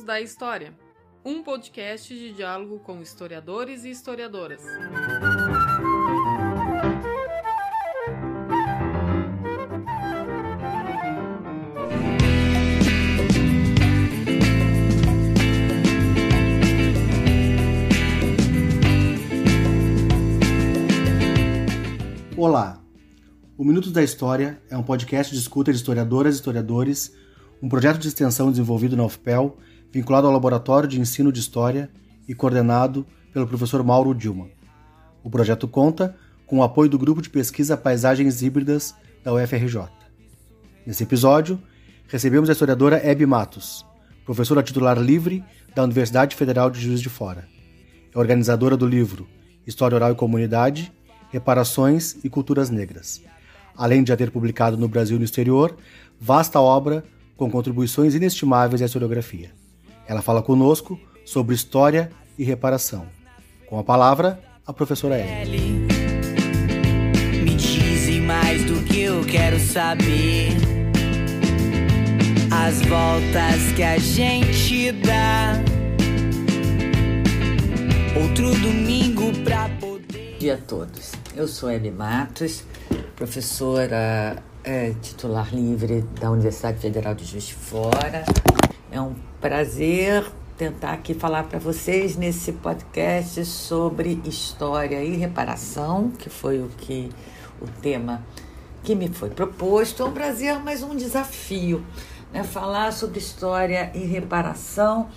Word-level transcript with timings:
Minutos 0.00 0.04
da 0.06 0.20
História, 0.20 0.74
um 1.22 1.42
podcast 1.42 2.14
de 2.14 2.32
diálogo 2.32 2.78
com 2.80 3.02
historiadores 3.02 3.84
e 3.84 3.90
historiadoras. 3.90 4.62
Olá! 22.36 22.82
O 23.58 23.64
Minutos 23.64 23.92
da 23.92 24.02
História 24.02 24.62
é 24.70 24.76
um 24.76 24.82
podcast 24.82 25.34
de 25.34 25.38
escuta 25.38 25.70
de 25.70 25.76
historiadoras 25.76 26.34
e 26.34 26.38
historiadores, 26.38 27.12
um 27.62 27.68
projeto 27.68 27.98
de 27.98 28.08
extensão 28.08 28.50
desenvolvido 28.50 28.96
na 28.96 29.04
UFPEL, 29.04 29.58
vinculado 29.92 30.26
ao 30.26 30.32
Laboratório 30.32 30.88
de 30.88 31.00
Ensino 31.00 31.32
de 31.32 31.40
História 31.40 31.90
e 32.28 32.34
coordenado 32.34 33.06
pelo 33.32 33.46
professor 33.46 33.82
Mauro 33.82 34.14
Dilma. 34.14 34.48
O 35.22 35.30
projeto 35.30 35.66
conta 35.66 36.16
com 36.46 36.58
o 36.58 36.62
apoio 36.62 36.88
do 36.88 36.98
Grupo 36.98 37.20
de 37.20 37.30
Pesquisa 37.30 37.76
Paisagens 37.76 38.42
Híbridas 38.42 38.94
da 39.22 39.32
UFRJ. 39.32 39.88
Nesse 40.86 41.02
episódio, 41.02 41.60
recebemos 42.08 42.48
a 42.48 42.52
historiadora 42.52 43.00
Hebe 43.04 43.26
Matos, 43.26 43.84
professora 44.24 44.62
titular 44.62 44.98
livre 44.98 45.44
da 45.74 45.82
Universidade 45.82 46.34
Federal 46.34 46.70
de 46.70 46.80
Juiz 46.80 47.00
de 47.00 47.08
Fora. 47.08 47.46
É 48.14 48.18
organizadora 48.18 48.76
do 48.76 48.86
livro 48.86 49.28
História 49.66 49.94
Oral 49.94 50.12
e 50.12 50.16
Comunidade, 50.16 50.92
Reparações 51.30 52.16
e 52.24 52.28
Culturas 52.28 52.70
Negras, 52.70 53.22
além 53.76 54.02
de 54.02 54.08
já 54.08 54.16
ter 54.16 54.30
publicado 54.30 54.76
no 54.76 54.88
Brasil 54.88 55.16
e 55.16 55.18
no 55.18 55.24
exterior 55.24 55.76
vasta 56.20 56.60
obra 56.60 57.04
com 57.36 57.50
contribuições 57.50 58.14
inestimáveis 58.14 58.82
à 58.82 58.86
historiografia. 58.86 59.52
Ela 60.10 60.22
fala 60.22 60.42
conosco 60.42 60.98
sobre 61.24 61.54
história 61.54 62.10
e 62.36 62.42
reparação. 62.42 63.06
Com 63.68 63.78
a 63.78 63.84
palavra, 63.84 64.42
a 64.66 64.72
professora 64.72 65.16
Ellie. 65.16 65.86
Me 67.44 67.54
dizem 67.54 68.20
mais 68.20 68.64
do 68.64 68.82
que 68.86 69.02
eu 69.02 69.24
quero 69.24 69.60
saber. 69.60 70.48
As 72.50 72.82
voltas 72.82 73.72
que 73.76 73.84
a 73.84 73.98
gente 73.98 74.90
dá. 74.90 75.52
Outro 78.20 78.50
domingo 78.58 79.32
pra 79.44 79.68
poder. 79.80 80.32
Bom 80.32 80.38
dia 80.40 80.54
a 80.54 80.58
todos. 80.58 81.12
Eu 81.36 81.46
sou 81.46 81.70
Hebe 81.70 81.92
Matos, 81.92 82.64
professora 83.14 84.42
é, 84.64 84.92
titular 85.00 85.54
livre 85.54 86.02
da 86.20 86.32
Universidade 86.32 86.80
Federal 86.80 87.14
de 87.14 87.24
Juiz 87.24 87.44
de 87.44 87.54
Fora. 87.54 88.24
É 88.92 89.00
um 89.00 89.14
prazer 89.40 90.28
tentar 90.58 90.92
aqui 90.92 91.14
falar 91.14 91.44
para 91.44 91.60
vocês 91.60 92.16
nesse 92.16 92.52
podcast 92.52 93.44
sobre 93.44 94.20
história 94.24 95.00
e 95.04 95.16
reparação, 95.16 96.10
que 96.10 96.28
foi 96.28 96.58
o 96.58 96.68
que 96.76 97.08
o 97.62 97.68
tema 97.80 98.24
que 98.82 98.96
me 98.96 99.08
foi 99.08 99.30
proposto. 99.30 100.02
É 100.02 100.06
um 100.06 100.12
prazer, 100.12 100.58
mas 100.58 100.82
um 100.82 100.96
desafio, 100.96 101.86
né? 102.32 102.42
Falar 102.42 102.92
sobre 102.92 103.20
história 103.20 103.92
e 103.94 104.00
reparação 104.00 105.08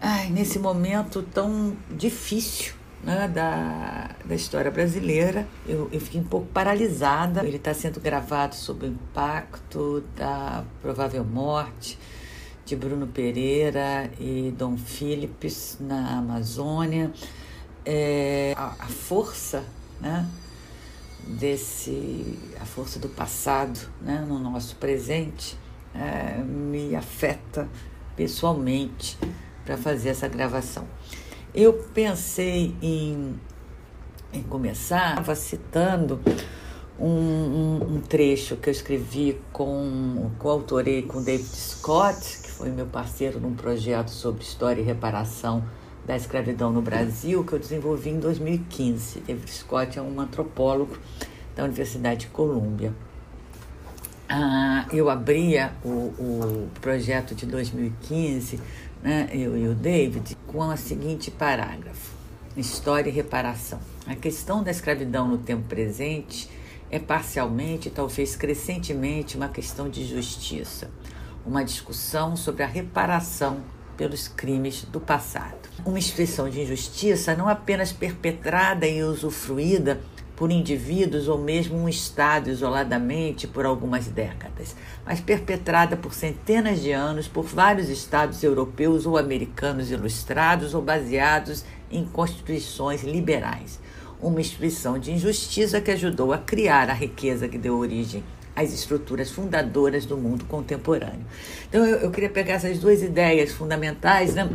ai, 0.00 0.28
nesse 0.28 0.60
momento 0.60 1.20
tão 1.22 1.76
difícil 1.90 2.74
né, 3.02 3.26
da, 3.26 4.10
da 4.24 4.34
história 4.36 4.70
brasileira. 4.70 5.48
Eu, 5.66 5.88
eu 5.90 6.00
fiquei 6.00 6.20
um 6.20 6.24
pouco 6.24 6.46
paralisada. 6.46 7.44
Ele 7.44 7.56
está 7.56 7.74
sendo 7.74 7.98
gravado 7.98 8.54
sob 8.54 8.86
o 8.86 8.88
impacto 8.88 10.04
da 10.14 10.62
provável 10.80 11.24
morte 11.24 11.98
de 12.64 12.74
Bruno 12.76 13.06
Pereira 13.06 14.10
e 14.18 14.54
Dom 14.56 14.76
Philips 14.76 15.76
na 15.80 16.18
Amazônia. 16.18 17.12
É, 17.84 18.54
a, 18.56 18.74
a 18.78 18.86
força, 18.86 19.64
né? 20.00 20.26
desse 21.26 22.38
a 22.60 22.64
força 22.64 22.98
do 22.98 23.08
passado 23.08 23.78
né, 24.00 24.24
no 24.26 24.38
nosso 24.38 24.76
presente 24.76 25.56
é, 25.94 26.38
me 26.42 26.94
afeta 26.94 27.68
pessoalmente 28.16 29.18
para 29.64 29.76
fazer 29.76 30.10
essa 30.10 30.28
gravação. 30.28 30.86
Eu 31.54 31.72
pensei 31.94 32.74
em, 32.82 33.38
em 34.32 34.42
começar 34.42 35.24
citando 35.36 36.20
um, 36.98 37.08
um, 37.08 37.96
um, 37.96 38.00
trecho 38.00 38.56
que 38.56 38.68
eu 38.68 38.72
escrevi 38.72 39.40
com, 39.52 40.30
coautorei 40.38 41.02
com 41.02 41.22
David 41.22 41.48
Scott, 41.48 42.38
que 42.42 42.50
foi 42.50 42.70
meu 42.70 42.86
parceiro 42.86 43.40
num 43.40 43.54
projeto 43.54 44.10
sobre 44.10 44.42
história 44.42 44.80
e 44.80 44.84
reparação 44.84 45.64
da 46.06 46.16
escravidão 46.16 46.72
no 46.72 46.82
Brasil, 46.82 47.44
que 47.44 47.52
eu 47.52 47.58
desenvolvi 47.58 48.10
em 48.10 48.20
2015. 48.20 49.20
David 49.20 49.50
Scott 49.50 49.98
é 49.98 50.02
um 50.02 50.20
antropólogo 50.20 50.96
da 51.56 51.64
Universidade 51.64 52.20
de 52.20 52.26
Colômbia. 52.28 52.92
Ah, 54.28 54.86
eu 54.92 55.10
abria 55.10 55.72
o, 55.84 55.88
o 55.88 56.68
projeto 56.80 57.34
de 57.34 57.44
2015 57.46 58.58
né, 59.04 59.28
eu 59.34 59.56
e 59.56 59.68
o 59.68 59.74
David, 59.74 60.34
com 60.46 60.62
a 60.62 60.78
seguinte 60.78 61.30
parágrafo: 61.30 62.12
História 62.56 63.10
e 63.10 63.12
reparação. 63.12 63.78
A 64.06 64.14
questão 64.14 64.62
da 64.62 64.70
escravidão 64.70 65.28
no 65.28 65.36
tempo 65.36 65.68
presente 65.68 66.48
é 66.90 66.98
parcialmente, 66.98 67.90
talvez 67.90 68.36
crescentemente, 68.36 69.36
uma 69.36 69.48
questão 69.48 69.88
de 69.88 70.04
justiça, 70.06 70.90
uma 71.44 71.64
discussão 71.64 72.36
sobre 72.36 72.62
a 72.62 72.66
reparação 72.66 73.60
pelos 73.96 74.28
crimes 74.28 74.84
do 74.84 75.00
passado. 75.00 75.68
Uma 75.84 75.98
expressão 75.98 76.48
de 76.48 76.60
injustiça 76.60 77.34
não 77.34 77.48
apenas 77.48 77.92
perpetrada 77.92 78.86
e 78.86 79.02
usufruída 79.02 80.00
por 80.36 80.50
indivíduos 80.50 81.28
ou 81.28 81.38
mesmo 81.38 81.78
um 81.78 81.88
Estado 81.88 82.50
isoladamente 82.50 83.46
por 83.46 83.64
algumas 83.64 84.06
décadas, 84.06 84.74
mas 85.06 85.20
perpetrada 85.20 85.96
por 85.96 86.12
centenas 86.12 86.80
de 86.80 86.90
anos 86.90 87.28
por 87.28 87.44
vários 87.44 87.88
Estados 87.88 88.42
europeus 88.42 89.06
ou 89.06 89.16
americanos 89.16 89.90
ilustrados 89.90 90.74
ou 90.74 90.82
baseados 90.82 91.64
em 91.90 92.04
constituições 92.04 93.04
liberais. 93.04 93.78
Uma 94.24 94.40
instituição 94.40 94.98
de 94.98 95.12
injustiça 95.12 95.80
que 95.80 95.90
ajudou 95.90 96.32
a 96.32 96.38
criar 96.38 96.88
a 96.88 96.94
riqueza 96.94 97.46
que 97.46 97.58
deu 97.58 97.76
origem 97.76 98.24
às 98.56 98.72
estruturas 98.72 99.30
fundadoras 99.30 100.06
do 100.06 100.16
mundo 100.16 100.44
contemporâneo. 100.46 101.26
Então, 101.68 101.84
eu, 101.84 101.98
eu 101.98 102.10
queria 102.10 102.30
pegar 102.30 102.54
essas 102.54 102.78
duas 102.78 103.02
ideias 103.02 103.52
fundamentais, 103.52 104.34
né? 104.34 104.48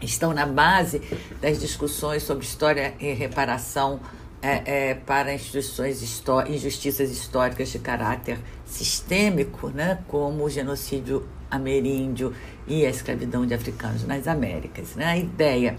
estão 0.00 0.32
na 0.32 0.46
base 0.46 1.00
das 1.40 1.58
discussões 1.58 2.22
sobre 2.22 2.44
história 2.44 2.94
e 3.00 3.12
reparação 3.12 4.00
é, 4.40 4.90
é, 4.90 4.94
para 4.94 5.34
instituições 5.34 6.00
histó 6.02 6.42
injustiças 6.46 7.10
históricas 7.10 7.70
de 7.70 7.78
caráter 7.78 8.38
sistêmico, 8.64 9.68
né, 9.68 9.98
como 10.06 10.44
o 10.44 10.50
genocídio 10.50 11.26
ameríndio 11.50 12.32
e 12.66 12.86
a 12.86 12.90
escravidão 12.90 13.46
de 13.46 13.54
africanos 13.54 14.06
nas 14.06 14.28
Américas. 14.28 14.94
Né? 14.94 15.06
A 15.06 15.16
ideia 15.16 15.76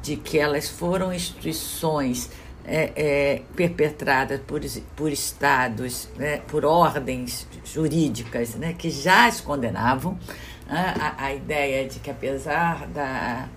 de 0.00 0.16
que 0.16 0.38
elas 0.38 0.68
foram 0.68 1.12
instituições 1.12 2.30
é, 2.72 2.92
é, 2.94 3.42
perpetradas 3.56 4.40
por, 4.46 4.60
por 4.94 5.10
estados, 5.10 6.08
né, 6.16 6.40
por 6.46 6.64
ordens 6.64 7.44
jurídicas 7.64 8.54
né, 8.54 8.72
que 8.78 8.88
já 8.88 9.26
as 9.26 9.40
condenavam, 9.40 10.16
né? 10.68 10.94
a, 11.00 11.24
a, 11.24 11.34
ideia 11.34 11.88
de 11.88 11.98
que 11.98 12.08
apesar 12.08 12.86
da, 12.86 13.48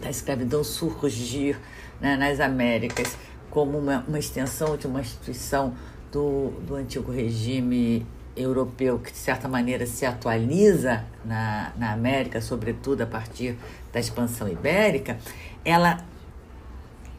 da 0.00 0.08
escravidão 0.08 0.62
surgir 0.62 1.58
né, 2.00 2.16
nas 2.16 2.38
Américas, 2.38 3.18
como 3.50 3.76
uma, 3.76 4.04
uma 4.06 4.20
extensão 4.20 4.76
de 4.76 4.86
uma 4.86 5.00
instituição 5.00 5.74
do, 6.12 6.50
do 6.64 6.76
antigo 6.76 7.10
regime 7.10 8.06
europeu 8.36 9.00
que, 9.00 9.10
de 9.10 9.18
certa 9.18 9.48
maneira, 9.48 9.84
se 9.84 10.06
atualiza 10.06 11.04
na, 11.24 11.72
na 11.76 11.92
América, 11.92 12.40
sobretudo 12.40 13.02
a 13.02 13.06
partir 13.06 13.58
da 13.92 13.98
expansão 13.98 14.48
ibérica, 14.48 15.18
ela 15.64 16.04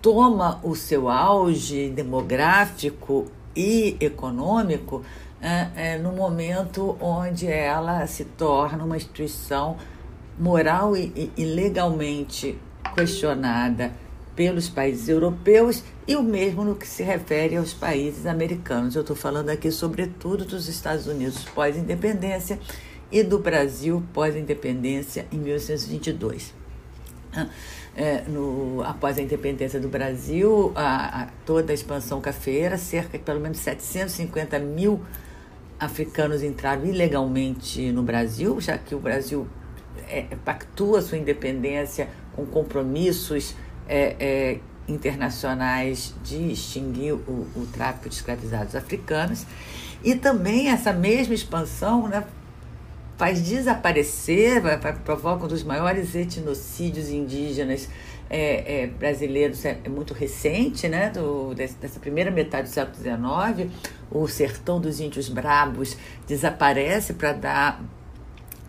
toma 0.01 0.59
o 0.63 0.75
seu 0.75 1.09
auge 1.09 1.89
demográfico 1.89 3.27
e 3.55 3.97
econômico 3.99 5.03
é, 5.41 5.67
é, 5.75 5.97
no 5.97 6.11
momento 6.11 6.97
onde 6.99 7.47
ela 7.47 8.05
se 8.07 8.25
torna 8.25 8.83
uma 8.83 8.97
instituição 8.97 9.77
moral 10.37 10.95
e, 10.95 11.31
e 11.35 11.45
legalmente 11.45 12.57
questionada 12.95 13.91
pelos 14.35 14.69
países 14.69 15.09
europeus 15.09 15.83
e 16.07 16.15
o 16.15 16.23
mesmo 16.23 16.63
no 16.63 16.75
que 16.75 16.87
se 16.87 17.03
refere 17.03 17.57
aos 17.57 17.73
países 17.73 18.25
americanos. 18.25 18.95
Eu 18.95 19.01
estou 19.01 19.15
falando 19.15 19.49
aqui, 19.49 19.69
sobretudo, 19.69 20.45
dos 20.45 20.69
Estados 20.69 21.07
Unidos 21.07 21.43
pós-independência 21.43 22.57
e 23.11 23.21
do 23.21 23.37
Brasil 23.37 24.01
pós-independência 24.13 25.27
em 25.31 25.37
1922. 25.37 26.53
Ah, 27.39 27.49
é, 27.95 28.23
no, 28.27 28.81
após 28.83 29.17
a 29.17 29.21
independência 29.21 29.79
do 29.79 29.89
Brasil, 29.89 30.71
a, 30.75 31.23
a, 31.23 31.27
toda 31.45 31.73
a 31.73 31.75
expansão 31.75 32.21
cafeeira, 32.21 32.77
cerca 32.77 33.17
de 33.17 33.23
pelo 33.23 33.39
menos 33.39 33.57
750 33.59 34.57
mil 34.59 35.01
africanos 35.79 36.43
entraram 36.43 36.85
ilegalmente 36.85 37.91
no 37.91 38.03
Brasil, 38.03 38.59
já 38.61 38.77
que 38.77 38.93
o 38.93 38.99
Brasil 38.99 39.47
é, 40.07 40.23
pactua 40.43 41.01
sua 41.01 41.17
independência 41.17 42.09
com 42.35 42.45
compromissos 42.45 43.55
é, 43.87 44.15
é, 44.19 44.59
internacionais 44.87 46.13
de 46.23 46.51
extinguir 46.51 47.13
o, 47.13 47.47
o, 47.55 47.67
tráfico 47.71 48.09
de 48.09 48.15
escravizados 48.15 48.75
africanos. 48.75 49.45
E 50.03 50.15
também 50.15 50.69
essa 50.69 50.93
mesma 50.93 51.33
expansão 51.33 52.07
né, 52.07 52.23
faz 53.19 53.41
desaparecer, 53.41 54.61
vai, 54.61 54.77
vai, 54.77 54.93
provoca 54.93 55.43
um 55.43 55.47
dos 55.49 55.61
maiores 55.61 56.15
etnocídios 56.15 57.09
indígenas 57.09 57.89
é, 58.29 58.83
é, 58.83 58.87
brasileiros, 58.87 59.65
é, 59.65 59.77
é, 59.83 59.89
muito 59.89 60.13
recente, 60.13 60.87
né, 60.87 61.09
do, 61.09 61.53
dessa 61.53 61.99
primeira 61.99 62.31
metade 62.31 62.69
do 62.69 62.73
século 62.73 62.95
XIX. 62.95 63.69
O 64.09 64.25
sertão 64.25 64.79
dos 64.79 65.01
índios 65.01 65.27
brabos 65.27 65.97
desaparece 66.25 67.13
para 67.13 67.33
dar 67.33 67.83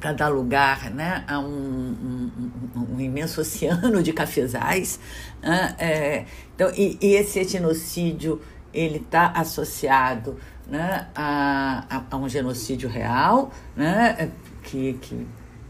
para 0.01 0.15
dar 0.15 0.29
lugar 0.29 0.91
né, 0.91 1.23
a 1.29 1.39
um, 1.39 1.45
um, 1.45 2.95
um, 2.95 3.01
imenso 3.01 3.43
oceano 3.43 4.03
de 4.03 4.15
cafezais. 4.15 4.99
Né, 5.43 5.77
é, 5.79 6.25
então, 6.55 6.73
e, 6.75 6.99
e, 7.03 7.15
esse 7.15 7.39
etnocídio 7.39 8.41
ele 8.73 8.99
está 8.99 9.29
associado 9.29 10.39
né, 10.67 11.09
a, 11.15 12.03
a, 12.11 12.17
um 12.17 12.29
genocídio 12.29 12.89
real, 12.89 13.51
né, 13.77 14.31
que, 14.63 14.95
que 14.95 15.27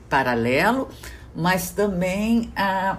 paralelo, 0.08 0.88
mas 1.34 1.70
também 1.70 2.52
a, 2.54 2.98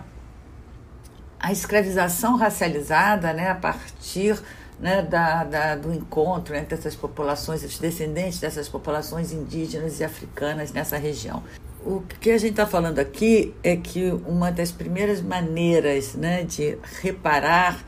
a 1.40 1.52
escravização 1.52 2.38
racializada 2.38 3.34
né, 3.34 3.50
a 3.50 3.56
partir 3.56 4.42
né, 4.80 5.04
da, 5.04 5.44
da, 5.44 5.76
do 5.76 5.94
encontro 5.94 6.56
entre 6.56 6.74
essas 6.74 6.96
populações, 6.96 7.64
os 7.64 7.78
descendentes 7.78 8.40
dessas 8.40 8.68
populações 8.68 9.32
indígenas 9.32 10.00
e 10.00 10.04
africanas 10.04 10.72
nessa 10.72 10.98
região. 10.98 11.44
O 11.86 12.02
que 12.02 12.32
a 12.32 12.38
gente 12.38 12.52
está 12.52 12.66
falando 12.66 13.00
aqui 13.00 13.56
é 13.64 13.76
que 13.76 14.12
uma 14.26 14.52
das 14.52 14.72
primeiras 14.72 15.22
maneiras 15.22 16.14
né, 16.14 16.44
de 16.44 16.78
reparar 17.02 17.84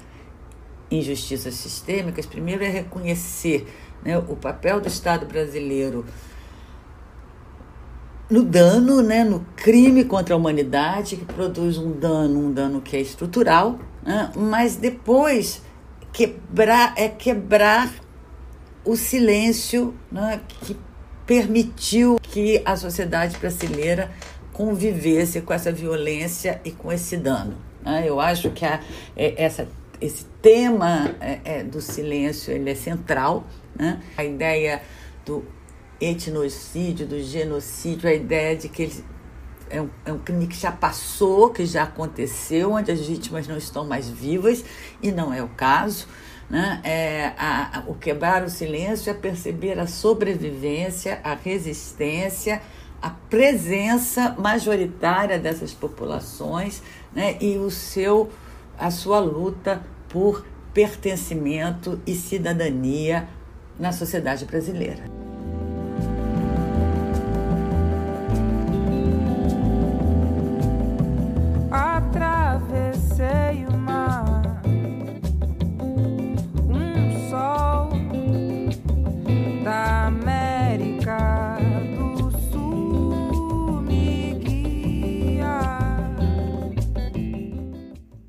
injustiças 0.97 1.55
sistêmicas, 1.55 2.25
primeiro 2.25 2.63
é 2.63 2.69
reconhecer 2.69 3.67
né, 4.03 4.17
o 4.17 4.35
papel 4.35 4.81
do 4.81 4.87
Estado 4.87 5.25
brasileiro 5.25 6.05
no 8.29 8.43
dano, 8.43 9.01
né, 9.01 9.23
no 9.23 9.45
crime 9.55 10.03
contra 10.05 10.33
a 10.33 10.37
humanidade, 10.37 11.17
que 11.17 11.25
produz 11.25 11.77
um 11.77 11.91
dano, 11.91 12.39
um 12.39 12.51
dano 12.51 12.81
que 12.81 12.95
é 12.95 13.01
estrutural, 13.01 13.79
né, 14.01 14.31
mas 14.35 14.75
depois 14.75 15.61
quebrar 16.11 16.93
é 16.95 17.09
quebrar 17.09 17.91
o 18.85 18.95
silêncio 18.95 19.93
né, 20.11 20.41
que 20.47 20.75
permitiu 21.25 22.17
que 22.21 22.61
a 22.65 22.75
sociedade 22.75 23.37
brasileira 23.37 24.11
convivesse 24.51 25.41
com 25.41 25.53
essa 25.53 25.71
violência 25.71 26.61
e 26.63 26.71
com 26.71 26.91
esse 26.91 27.17
dano. 27.17 27.57
Né? 27.81 28.03
Eu 28.05 28.19
acho 28.19 28.51
que 28.51 28.65
a, 28.65 28.79
é, 29.15 29.43
essa, 29.43 29.67
esse 29.99 30.25
tema 30.43 31.15
é, 31.21 31.39
é, 31.45 31.63
do 31.63 31.81
silêncio 31.81 32.53
ele 32.53 32.69
é 32.69 32.75
central. 32.75 33.45
Né? 33.73 34.03
A 34.17 34.25
ideia 34.25 34.83
do 35.25 35.43
etnocídio, 35.99 37.07
do 37.07 37.17
genocídio, 37.23 38.09
a 38.09 38.13
ideia 38.13 38.55
de 38.57 38.67
que 38.67 38.83
ele 38.83 39.05
é 39.69 39.81
um, 39.81 39.89
é 40.05 40.11
um 40.11 40.19
crime 40.19 40.45
que 40.45 40.57
já 40.57 40.71
passou, 40.71 41.49
que 41.49 41.65
já 41.65 41.83
aconteceu, 41.83 42.73
onde 42.73 42.91
as 42.91 42.99
vítimas 42.99 43.47
não 43.47 43.57
estão 43.57 43.85
mais 43.85 44.09
vivas, 44.09 44.63
e 45.01 45.11
não 45.11 45.33
é 45.33 45.41
o 45.41 45.47
caso. 45.47 46.07
Né? 46.49 46.81
É, 46.83 47.33
a, 47.37 47.79
a, 47.79 47.83
o 47.87 47.95
quebrar 47.95 48.43
o 48.43 48.49
silêncio 48.49 49.09
é 49.09 49.13
perceber 49.13 49.79
a 49.79 49.87
sobrevivência, 49.87 51.21
a 51.23 51.35
resistência, 51.35 52.61
a 53.01 53.09
presença 53.09 54.35
majoritária 54.37 55.39
dessas 55.39 55.73
populações 55.73 56.83
né? 57.13 57.37
e 57.39 57.57
o 57.57 57.71
seu, 57.71 58.29
a 58.77 58.91
sua 58.91 59.19
luta 59.19 59.81
por 60.13 60.45
pertencimento 60.71 61.99
e 62.05 62.13
cidadania 62.13 63.27
na 63.79 63.91
sociedade 63.91 64.45
brasileira. 64.45 65.11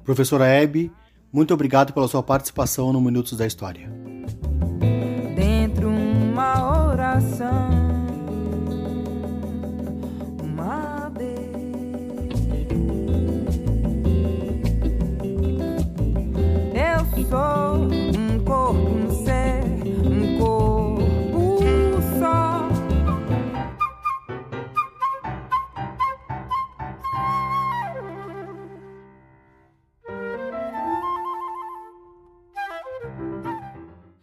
Professora 0.04 0.46
Hebe, 0.46 0.92
muito 1.34 1.52
obrigado 1.52 1.92
pela 1.92 2.06
sua 2.06 2.22
participação 2.22 2.92
no 2.92 3.00
Minutos 3.00 3.36
da 3.36 3.44
História. 3.44 3.90
Dentro 5.34 5.88
uma 5.88 6.90
oração, 6.90 7.83